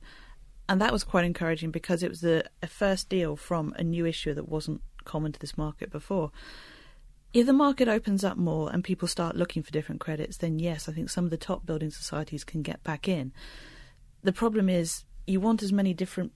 And 0.68 0.80
that 0.80 0.92
was 0.92 1.02
quite 1.02 1.25
encouraging 1.25 1.70
because 1.70 2.02
it 2.02 2.11
was 2.11 2.20
the, 2.20 2.44
a 2.62 2.66
first 2.66 3.08
deal 3.08 3.37
from 3.37 3.75
a 3.76 3.82
new 3.82 4.04
issue 4.06 4.35
that 4.35 4.49
wasn't 4.49 4.82
common 5.04 5.32
to 5.32 5.40
this 5.40 5.56
market 5.56 5.90
before. 5.90 6.30
If 7.32 7.47
the 7.47 7.52
market 7.52 7.88
opens 7.88 8.25
up 8.25 8.37
more 8.37 8.70
and 8.70 8.85
people 8.85 9.08
start 9.08 9.37
looking 9.37 9.62
for 9.62 9.70
different 9.70 10.00
credits, 10.00 10.37
then 10.37 10.58
yes, 10.58 10.88
I 10.88 10.92
think 10.92 11.11
some 11.11 11.25
of 11.25 11.30
the 11.30 11.37
top 11.37 11.66
building 11.66 11.90
societies 11.90 12.44
can 12.44 12.62
get 12.62 12.82
back 12.85 13.08
in. 13.08 13.32
The 14.23 14.32
problem 14.32 14.68
is 14.68 15.04
you 15.26 15.40
want 15.40 15.62
as 15.62 15.73
many 15.73 15.94
different 15.94 16.32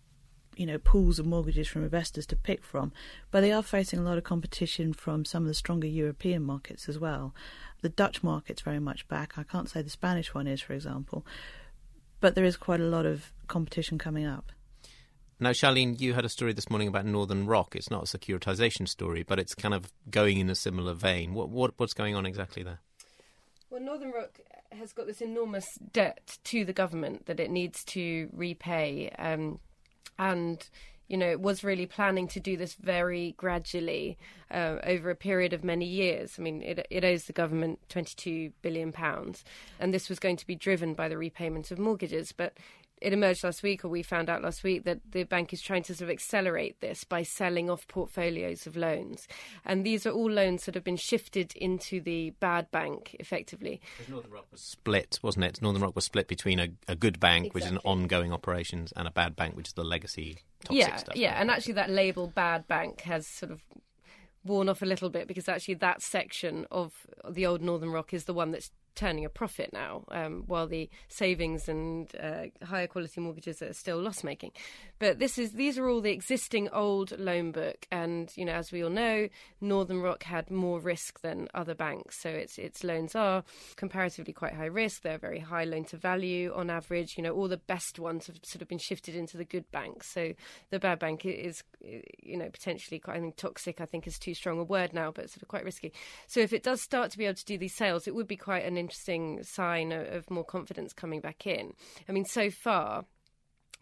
you 0.56 0.66
know 0.66 0.78
pools 0.78 1.18
of 1.18 1.24
mortgages 1.24 1.66
from 1.66 1.82
investors 1.82 2.26
to 2.26 2.36
pick 2.36 2.62
from, 2.62 2.92
but 3.30 3.40
they 3.40 3.52
are 3.52 3.62
facing 3.62 3.98
a 3.98 4.02
lot 4.02 4.18
of 4.18 4.24
competition 4.24 4.92
from 4.92 5.24
some 5.24 5.44
of 5.44 5.48
the 5.48 5.54
stronger 5.54 5.86
European 5.86 6.42
markets 6.42 6.88
as 6.88 6.98
well. 6.98 7.34
The 7.82 7.88
Dutch 7.88 8.22
market's 8.22 8.62
very 8.62 8.78
much 8.78 9.06
back. 9.08 9.36
I 9.36 9.42
can't 9.42 9.68
say 9.68 9.82
the 9.82 9.90
Spanish 9.90 10.34
one 10.34 10.46
is, 10.46 10.60
for 10.60 10.72
example, 10.72 11.26
but 12.20 12.34
there 12.34 12.44
is 12.44 12.56
quite 12.56 12.80
a 12.80 12.84
lot 12.84 13.06
of 13.06 13.32
competition 13.48 13.98
coming 13.98 14.24
up. 14.24 14.52
Now, 15.40 15.50
Sharlene, 15.50 16.00
you 16.00 16.14
had 16.14 16.24
a 16.24 16.28
story 16.28 16.52
this 16.52 16.70
morning 16.70 16.86
about 16.86 17.04
Northern 17.04 17.46
Rock. 17.46 17.74
It's 17.74 17.90
not 17.90 18.04
a 18.04 18.18
securitization 18.18 18.88
story, 18.88 19.24
but 19.24 19.40
it's 19.40 19.56
kind 19.56 19.74
of 19.74 19.92
going 20.08 20.38
in 20.38 20.48
a 20.48 20.54
similar 20.54 20.94
vein. 20.94 21.34
What, 21.34 21.48
what 21.48 21.72
what's 21.78 21.94
going 21.94 22.14
on 22.14 22.24
exactly 22.26 22.62
there? 22.62 22.78
Well, 23.68 23.80
Northern 23.80 24.12
Rock 24.12 24.38
has 24.70 24.92
got 24.92 25.08
this 25.08 25.20
enormous 25.20 25.66
debt 25.92 26.38
to 26.44 26.64
the 26.64 26.72
government 26.72 27.26
that 27.26 27.40
it 27.40 27.50
needs 27.50 27.82
to 27.86 28.28
repay, 28.32 29.10
um, 29.18 29.58
and 30.16 30.64
you 31.12 31.18
know, 31.18 31.30
it 31.30 31.42
was 31.42 31.62
really 31.62 31.84
planning 31.84 32.26
to 32.28 32.40
do 32.40 32.56
this 32.56 32.72
very 32.72 33.34
gradually 33.36 34.16
uh, 34.50 34.78
over 34.82 35.10
a 35.10 35.14
period 35.14 35.52
of 35.52 35.62
many 35.62 35.84
years. 35.84 36.36
I 36.38 36.42
mean, 36.42 36.62
it, 36.62 36.86
it 36.88 37.04
owes 37.04 37.24
the 37.24 37.34
government 37.34 37.80
£22 37.90 38.52
billion, 38.62 38.94
and 39.78 39.92
this 39.92 40.08
was 40.08 40.18
going 40.18 40.38
to 40.38 40.46
be 40.46 40.54
driven 40.54 40.94
by 40.94 41.10
the 41.10 41.18
repayment 41.18 41.70
of 41.70 41.78
mortgages. 41.78 42.32
But 42.32 42.54
it 43.02 43.12
emerged 43.12 43.44
last 43.44 43.62
week, 43.62 43.84
or 43.84 43.88
we 43.88 44.02
found 44.02 44.30
out 44.30 44.42
last 44.42 44.62
week, 44.62 44.84
that 44.84 45.00
the 45.10 45.24
bank 45.24 45.52
is 45.52 45.60
trying 45.60 45.82
to 45.84 45.94
sort 45.94 46.08
of 46.08 46.10
accelerate 46.10 46.80
this 46.80 47.04
by 47.04 47.22
selling 47.22 47.68
off 47.68 47.86
portfolios 47.88 48.66
of 48.66 48.76
loans. 48.76 49.26
And 49.64 49.84
these 49.84 50.06
are 50.06 50.10
all 50.10 50.30
loans 50.30 50.64
that 50.66 50.74
have 50.74 50.84
been 50.84 50.96
shifted 50.96 51.52
into 51.56 52.00
the 52.00 52.30
bad 52.40 52.70
bank, 52.70 53.16
effectively. 53.18 53.80
Northern 54.08 54.30
Rock 54.30 54.46
was 54.50 54.60
split, 54.60 55.18
wasn't 55.22 55.44
it? 55.44 55.60
Northern 55.60 55.82
Rock 55.82 55.94
was 55.94 56.04
split 56.04 56.28
between 56.28 56.60
a, 56.60 56.68
a 56.86 56.94
good 56.94 57.18
bank, 57.18 57.46
exactly. 57.46 57.58
which 57.58 57.64
is 57.64 57.72
an 57.72 57.78
ongoing 57.84 58.32
operations, 58.32 58.92
and 58.96 59.08
a 59.08 59.10
bad 59.10 59.34
bank, 59.36 59.56
which 59.56 59.68
is 59.68 59.74
the 59.74 59.84
legacy 59.84 60.38
toxic 60.64 60.78
yeah, 60.78 60.96
stuff. 60.96 61.16
Yeah, 61.16 61.40
and 61.40 61.50
actually 61.50 61.74
that 61.74 61.90
label 61.90 62.28
bad 62.28 62.68
bank 62.68 63.02
has 63.02 63.26
sort 63.26 63.52
of 63.52 63.60
worn 64.44 64.68
off 64.68 64.82
a 64.82 64.86
little 64.86 65.08
bit 65.08 65.28
because 65.28 65.48
actually 65.48 65.74
that 65.74 66.02
section 66.02 66.66
of 66.70 66.92
the 67.28 67.46
old 67.46 67.62
Northern 67.62 67.90
Rock 67.90 68.12
is 68.12 68.24
the 68.24 68.34
one 68.34 68.50
that's 68.50 68.70
turning 68.94 69.24
a 69.24 69.28
profit 69.28 69.72
now, 69.72 70.04
um, 70.10 70.44
while 70.46 70.66
the 70.66 70.88
savings 71.08 71.68
and 71.68 72.10
uh, 72.20 72.44
higher 72.64 72.86
quality 72.86 73.20
mortgages 73.20 73.62
are 73.62 73.72
still 73.72 74.00
loss 74.00 74.24
making. 74.24 74.52
But 74.98 75.18
this 75.18 75.38
is 75.38 75.52
these 75.52 75.78
are 75.78 75.88
all 75.88 76.00
the 76.00 76.10
existing 76.12 76.68
old 76.70 77.18
loan 77.18 77.52
book, 77.52 77.86
and 77.90 78.30
you 78.36 78.44
know, 78.44 78.52
as 78.52 78.72
we 78.72 78.84
all 78.84 78.90
know, 78.90 79.28
Northern 79.60 80.00
Rock 80.00 80.24
had 80.24 80.50
more 80.50 80.80
risk 80.80 81.20
than 81.22 81.48
other 81.54 81.74
banks, 81.74 82.20
so 82.20 82.28
its 82.28 82.58
its 82.58 82.84
loans 82.84 83.14
are 83.14 83.44
comparatively 83.76 84.32
quite 84.32 84.54
high 84.54 84.66
risk. 84.66 85.02
They're 85.02 85.18
very 85.18 85.40
high 85.40 85.64
loan 85.64 85.84
to 85.86 85.96
value 85.96 86.52
on 86.54 86.70
average. 86.70 87.16
You 87.16 87.22
know, 87.22 87.34
all 87.34 87.48
the 87.48 87.56
best 87.56 87.98
ones 87.98 88.26
have 88.26 88.38
sort 88.42 88.62
of 88.62 88.68
been 88.68 88.78
shifted 88.78 89.14
into 89.14 89.36
the 89.36 89.44
good 89.44 89.70
banks. 89.72 90.08
So 90.12 90.32
the 90.70 90.78
bad 90.78 90.98
bank 90.98 91.24
is, 91.24 91.62
you 91.80 92.36
know, 92.36 92.48
potentially 92.48 92.98
quite. 92.98 93.16
I 93.16 93.20
think 93.20 93.36
toxic. 93.36 93.80
I 93.80 93.86
think 93.86 94.06
is 94.06 94.18
too 94.18 94.34
strong 94.34 94.58
a 94.58 94.64
word 94.64 94.92
now, 94.92 95.10
but 95.10 95.30
sort 95.30 95.42
of 95.42 95.48
quite 95.48 95.64
risky. 95.64 95.92
So 96.26 96.40
if 96.40 96.52
it 96.52 96.62
does 96.62 96.80
start 96.80 97.10
to 97.12 97.18
be 97.18 97.26
able 97.26 97.34
to 97.34 97.44
do 97.44 97.58
these 97.58 97.74
sales, 97.74 98.06
it 98.06 98.14
would 98.14 98.28
be 98.28 98.36
quite 98.36 98.64
an 98.64 98.76
interesting 98.82 99.42
sign 99.42 99.92
of, 99.92 100.06
of 100.08 100.30
more 100.30 100.44
confidence 100.44 100.92
coming 100.92 101.20
back 101.20 101.46
in. 101.46 101.72
I 102.08 102.12
mean, 102.12 102.24
so 102.24 102.50
far, 102.50 103.04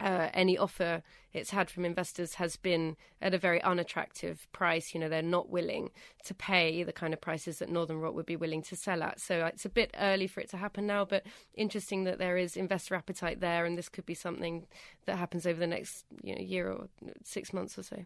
uh, 0.01 0.29
any 0.33 0.57
offer 0.57 1.03
it's 1.33 1.51
had 1.51 1.71
from 1.71 1.85
investors 1.85 2.35
has 2.35 2.57
been 2.57 2.97
at 3.21 3.35
a 3.35 3.39
very 3.39 3.63
unattractive 3.63 4.49
price. 4.53 4.95
You 4.95 5.01
know, 5.01 5.09
they're 5.09 5.23
not 5.23 5.51
willing 5.51 5.91
to 6.25 6.35
pay 6.35 6.83
the 6.83 6.93
kind 6.93 7.13
of 7.13 7.21
prices 7.21 7.59
that 7.59 7.69
Northern 7.69 7.99
Rock 7.99 8.15
would 8.15 8.27
be 8.27 8.37
willing 8.37 8.63
to 8.63 8.77
sell 8.77 9.03
at. 9.03 9.21
So 9.21 9.47
it's 9.47 9.65
a 9.65 9.69
bit 9.69 9.95
early 9.99 10.27
for 10.27 10.41
it 10.41 10.51
to 10.51 10.57
happen 10.57 10.87
now, 10.87 11.05
but 11.05 11.25
interesting 11.55 12.05
that 12.05 12.19
there 12.19 12.37
is 12.37 12.57
investor 12.57 12.95
appetite 12.95 13.41
there, 13.41 13.65
and 13.65 13.79
this 13.79 13.89
could 13.89 14.07
be 14.07 14.15
something 14.15 14.67
that 15.07 15.19
happens 15.19 15.47
over 15.47 15.61
the 15.61 15.67
next 15.67 16.05
you 16.23 16.35
know, 16.35 16.43
year 16.43 16.71
or 16.71 16.89
six 17.23 17.53
months 17.53 17.79
or 17.79 17.83
so. 17.83 18.05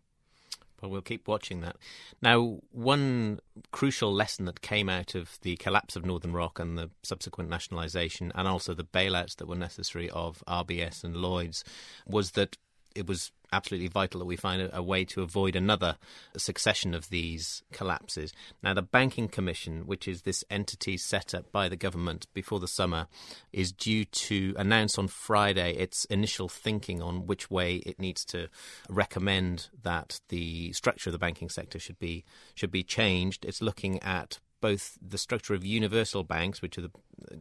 Well, 0.84 0.90
we'll 0.90 1.00
keep 1.00 1.26
watching 1.26 1.62
that. 1.62 1.76
Now, 2.20 2.58
one 2.70 3.40
crucial 3.72 4.12
lesson 4.12 4.44
that 4.44 4.60
came 4.60 4.90
out 4.90 5.14
of 5.14 5.38
the 5.40 5.56
collapse 5.56 5.96
of 5.96 6.04
Northern 6.04 6.34
Rock 6.34 6.58
and 6.58 6.76
the 6.76 6.90
subsequent 7.02 7.48
nationalisation, 7.48 8.30
and 8.34 8.46
also 8.46 8.74
the 8.74 8.84
bailouts 8.84 9.36
that 9.36 9.48
were 9.48 9.56
necessary 9.56 10.10
of 10.10 10.44
RBS 10.46 11.02
and 11.02 11.16
Lloyd's, 11.16 11.64
was 12.06 12.32
that 12.32 12.58
it 12.94 13.06
was 13.06 13.32
absolutely 13.52 13.88
vital 13.88 14.18
that 14.18 14.26
we 14.26 14.36
find 14.36 14.60
a, 14.60 14.76
a, 14.76 14.82
way 14.82 15.04
to 15.04 15.22
avoid 15.22 15.54
another 15.54 15.96
succession 16.36 16.94
of 16.94 17.08
these 17.08 17.62
collapses. 17.72 18.32
Now, 18.62 18.74
the 18.74 18.82
Banking 18.82 19.28
Commission, 19.28 19.86
which 19.86 20.08
is 20.08 20.22
this 20.22 20.44
entity 20.50 20.96
set 20.96 21.34
up 21.34 21.50
by 21.52 21.68
the 21.68 21.76
government 21.76 22.26
before 22.34 22.60
the 22.60 22.68
summer, 22.68 23.06
is 23.52 23.72
due 23.72 24.04
to 24.04 24.54
announce 24.56 24.98
on 24.98 25.08
Friday 25.08 25.74
its 25.76 26.04
initial 26.06 26.48
thinking 26.48 27.00
on 27.00 27.26
which 27.26 27.50
way 27.50 27.76
it 27.76 27.98
needs 27.98 28.24
to 28.26 28.48
recommend 28.88 29.68
that 29.82 30.20
the 30.28 30.72
structure 30.72 31.10
of 31.10 31.12
the 31.12 31.18
banking 31.18 31.48
sector 31.48 31.78
should 31.78 31.98
be 31.98 32.24
should 32.54 32.70
be 32.70 32.82
changed. 32.82 33.44
It's 33.44 33.62
looking 33.62 34.02
at 34.02 34.40
both 34.64 34.96
the 35.06 35.18
structure 35.18 35.52
of 35.52 35.62
universal 35.62 36.24
banks, 36.24 36.62
which 36.62 36.78
are 36.78 36.80
the 36.80 36.90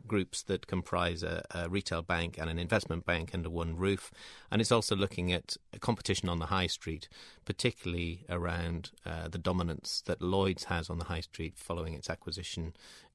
groups 0.06 0.44
that 0.44 0.68
comprise 0.68 1.24
a, 1.24 1.42
a, 1.52 1.70
retail 1.70 2.02
bank 2.02 2.38
and 2.38 2.50
an 2.50 2.60
investment 2.60 3.06
bank 3.06 3.32
under 3.34 3.50
one 3.50 3.78
roof, 3.78 4.12
and 4.52 4.60
it's 4.60 4.74
also 4.74 4.94
looking 4.94 5.32
at 5.32 5.56
competition 5.80 6.28
on 6.28 6.40
the 6.40 6.48
high 6.48 6.68
street, 6.68 7.08
particularly 7.46 8.26
around 8.30 8.92
uh, 9.06 9.30
the 9.30 9.38
dominance 9.38 10.04
that 10.06 10.22
Lloyd's 10.22 10.66
has 10.66 10.90
on 10.90 10.98
the 10.98 11.06
high 11.06 11.22
street 11.22 11.54
following 11.56 11.94
its 11.94 12.10
acquisition 12.10 12.74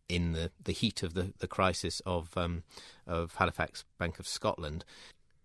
in 0.09 0.33
the, 0.33 0.51
the 0.65 0.73
heat 0.73 1.03
of 1.03 1.13
the, 1.13 1.35
the 1.41 1.47
crisis 1.47 2.01
of 2.07 2.35
um, 2.35 2.63
of 3.07 3.35
Halifax 3.35 3.85
Bank 3.99 4.19
of 4.19 4.27
Scotland. 4.27 4.87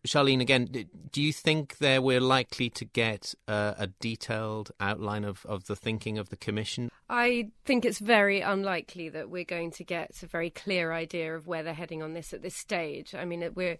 Sharlene, 0.05 0.41
again, 0.41 0.67
do 1.11 1.21
you 1.21 1.31
think 1.31 1.77
there 1.77 2.01
we're 2.01 2.19
likely 2.19 2.69
to 2.71 2.83
get 2.83 3.33
uh, 3.47 3.73
a 3.77 3.87
detailed 3.87 4.71
outline 4.79 5.23
of, 5.23 5.45
of 5.45 5.65
the 5.65 5.77
thinking 5.77 6.17
of 6.17 6.27
the 6.27 6.35
Commission? 6.35 6.89
I 7.09 7.51
think 7.63 7.85
it's 7.85 7.99
very 7.99 8.41
unlikely 8.41 9.07
that 9.09 9.29
we're 9.29 9.45
going 9.45 9.71
to 9.71 9.83
get 9.83 10.21
a 10.21 10.27
very 10.27 10.49
clear 10.49 10.91
idea 10.91 11.35
of 11.35 11.47
where 11.47 11.63
they're 11.63 11.73
heading 11.73 12.03
on 12.03 12.13
this 12.13 12.33
at 12.33 12.41
this 12.41 12.55
stage. 12.55 13.15
I 13.15 13.23
mean, 13.23 13.49
we're 13.55 13.77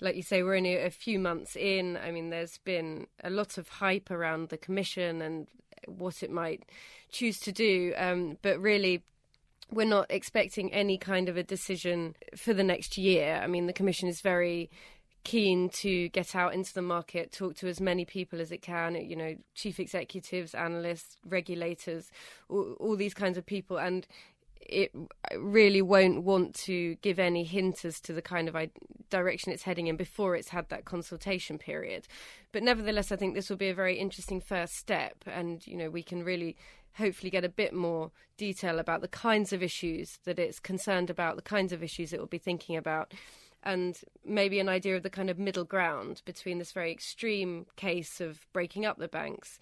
like 0.00 0.16
you 0.16 0.22
say, 0.22 0.42
we're 0.42 0.56
only 0.56 0.76
a 0.76 0.90
few 0.90 1.18
months 1.18 1.56
in. 1.56 1.96
I 1.96 2.10
mean, 2.10 2.30
there's 2.30 2.58
been 2.58 3.06
a 3.24 3.30
lot 3.30 3.58
of 3.58 3.68
hype 3.68 4.10
around 4.10 4.48
the 4.48 4.58
commission 4.58 5.22
and 5.22 5.46
what 5.86 6.22
it 6.22 6.30
might 6.30 6.64
choose 7.10 7.38
to 7.40 7.52
do, 7.52 7.92
um, 7.96 8.38
but 8.42 8.58
really. 8.60 9.02
We're 9.68 9.84
not 9.84 10.06
expecting 10.10 10.72
any 10.72 10.96
kind 10.96 11.28
of 11.28 11.36
a 11.36 11.42
decision 11.42 12.14
for 12.36 12.54
the 12.54 12.62
next 12.62 12.96
year. 12.96 13.40
I 13.42 13.48
mean, 13.48 13.66
the 13.66 13.72
Commission 13.72 14.08
is 14.08 14.20
very 14.20 14.70
keen 15.26 15.68
to 15.68 16.08
get 16.10 16.36
out 16.36 16.54
into 16.54 16.72
the 16.72 16.80
market, 16.80 17.32
talk 17.32 17.56
to 17.56 17.66
as 17.66 17.80
many 17.80 18.04
people 18.04 18.40
as 18.40 18.52
it 18.52 18.62
can, 18.62 18.94
you 18.94 19.16
know, 19.16 19.34
chief 19.56 19.80
executives, 19.80 20.54
analysts, 20.54 21.16
regulators, 21.26 22.12
all, 22.48 22.76
all 22.78 22.94
these 22.94 23.12
kinds 23.12 23.36
of 23.36 23.44
people. 23.44 23.76
And 23.76 24.06
it 24.60 24.92
really 25.36 25.82
won't 25.82 26.22
want 26.22 26.54
to 26.54 26.94
give 27.02 27.18
any 27.18 27.42
hint 27.42 27.84
as 27.84 28.00
to 28.02 28.12
the 28.12 28.22
kind 28.22 28.48
of 28.48 28.56
direction 29.10 29.50
it's 29.50 29.64
heading 29.64 29.88
in 29.88 29.96
before 29.96 30.36
it's 30.36 30.50
had 30.50 30.68
that 30.68 30.84
consultation 30.84 31.58
period. 31.58 32.06
But 32.52 32.62
nevertheless, 32.62 33.10
I 33.10 33.16
think 33.16 33.34
this 33.34 33.50
will 33.50 33.56
be 33.56 33.68
a 33.68 33.74
very 33.74 33.98
interesting 33.98 34.40
first 34.40 34.74
step, 34.74 35.16
and 35.26 35.66
you 35.66 35.76
know 35.76 35.90
we 35.90 36.04
can 36.04 36.22
really 36.22 36.56
hopefully 36.94 37.30
get 37.30 37.44
a 37.44 37.48
bit 37.48 37.74
more 37.74 38.12
detail 38.38 38.78
about 38.78 39.00
the 39.00 39.08
kinds 39.08 39.52
of 39.52 39.60
issues 39.60 40.18
that 40.24 40.38
it's 40.38 40.60
concerned 40.60 41.10
about, 41.10 41.34
the 41.34 41.42
kinds 41.42 41.72
of 41.72 41.82
issues 41.82 42.12
it 42.12 42.20
will 42.20 42.26
be 42.26 42.38
thinking 42.38 42.76
about 42.76 43.12
and 43.66 43.98
maybe 44.24 44.60
an 44.60 44.68
idea 44.68 44.96
of 44.96 45.02
the 45.02 45.10
kind 45.10 45.28
of 45.28 45.38
middle 45.38 45.64
ground 45.64 46.22
between 46.24 46.58
this 46.58 46.72
very 46.72 46.92
extreme 46.92 47.66
case 47.74 48.20
of 48.20 48.46
breaking 48.52 48.86
up 48.86 48.96
the 48.96 49.08
banks. 49.08 49.58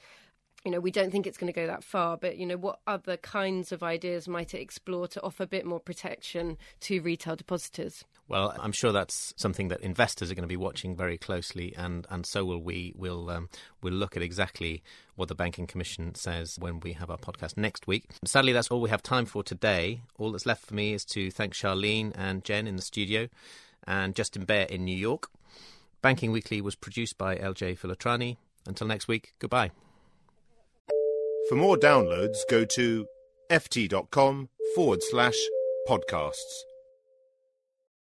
You 0.64 0.70
know, 0.70 0.80
we 0.80 0.90
don't 0.90 1.11
think 1.11 1.26
it's 1.26 1.37
going 1.37 1.52
to 1.52 1.58
go 1.58 1.66
that 1.66 1.84
far, 1.84 2.16
but 2.16 2.38
you 2.38 2.46
know, 2.46 2.56
what 2.56 2.80
other 2.87 3.16
kinds 3.16 3.73
of 3.73 3.82
ideas 3.82 4.28
might 4.28 4.54
it 4.54 4.61
explore 4.61 5.08
to 5.08 5.23
offer 5.23 5.42
a 5.42 5.46
bit 5.46 5.66
more 5.66 5.80
protection 5.80 6.56
to 6.80 7.00
retail 7.00 7.37
depositors? 7.37 8.04
Well, 8.28 8.54
I'm 8.58 8.73
sure 8.73 8.92
that's 8.92 9.34
something 9.37 9.68
that 9.68 9.80
investors 9.82 10.30
are 10.30 10.34
going 10.34 10.44
to 10.44 10.49
be 10.49 10.56
watching 10.56 10.96
very 10.96 11.18
closely, 11.18 11.75
and, 11.76 12.06
and 12.08 12.25
so 12.25 12.46
will 12.46 12.62
we. 12.62 12.94
We'll 12.96 13.28
um, 13.28 13.50
we'll 13.82 13.92
look 13.92 14.16
at 14.16 14.23
exactly 14.23 14.82
what 15.16 15.28
the 15.28 15.34
Banking 15.34 15.66
Commission 15.66 16.14
says 16.14 16.56
when 16.58 16.80
we 16.80 16.94
have 16.94 17.11
our 17.11 17.18
podcast 17.18 17.58
next 17.58 17.87
week. 17.87 18.04
Sadly, 18.25 18.52
that's 18.52 18.68
all 18.68 18.80
we 18.80 18.88
have 18.88 19.02
time 19.02 19.26
for 19.26 19.42
today. 19.42 20.00
All 20.18 20.32
that's 20.32 20.46
left 20.46 20.64
for 20.64 20.75
me 20.75 20.94
is 20.94 21.04
to 21.06 21.30
thank 21.30 21.52
Sharlene 21.52 22.12
and 22.14 22.42
Jen 22.42 22.66
in 22.66 22.76
the 22.76 22.82
studio 22.82 23.28
and 23.87 24.14
Justin 24.14 24.45
Baer 24.45 24.67
in 24.67 24.85
New 24.85 24.97
York. 24.97 25.29
Banking 26.03 26.33
Weekly 26.33 26.61
was 26.61 26.75
produced 26.75 27.17
by 27.17 27.37
LJ 27.37 27.79
Filotrani. 27.79 28.37
Until 28.67 28.87
next 28.87 29.09
week, 29.09 29.35
goodbye. 29.38 29.71
For 31.49 31.57
more 31.57 31.76
downloads, 31.76 32.38
go 32.49 32.64
to 32.64 33.07
ft.com 33.50 34.49
forward 34.75 35.03
slash 35.03 35.37
podcasts. 35.88 36.62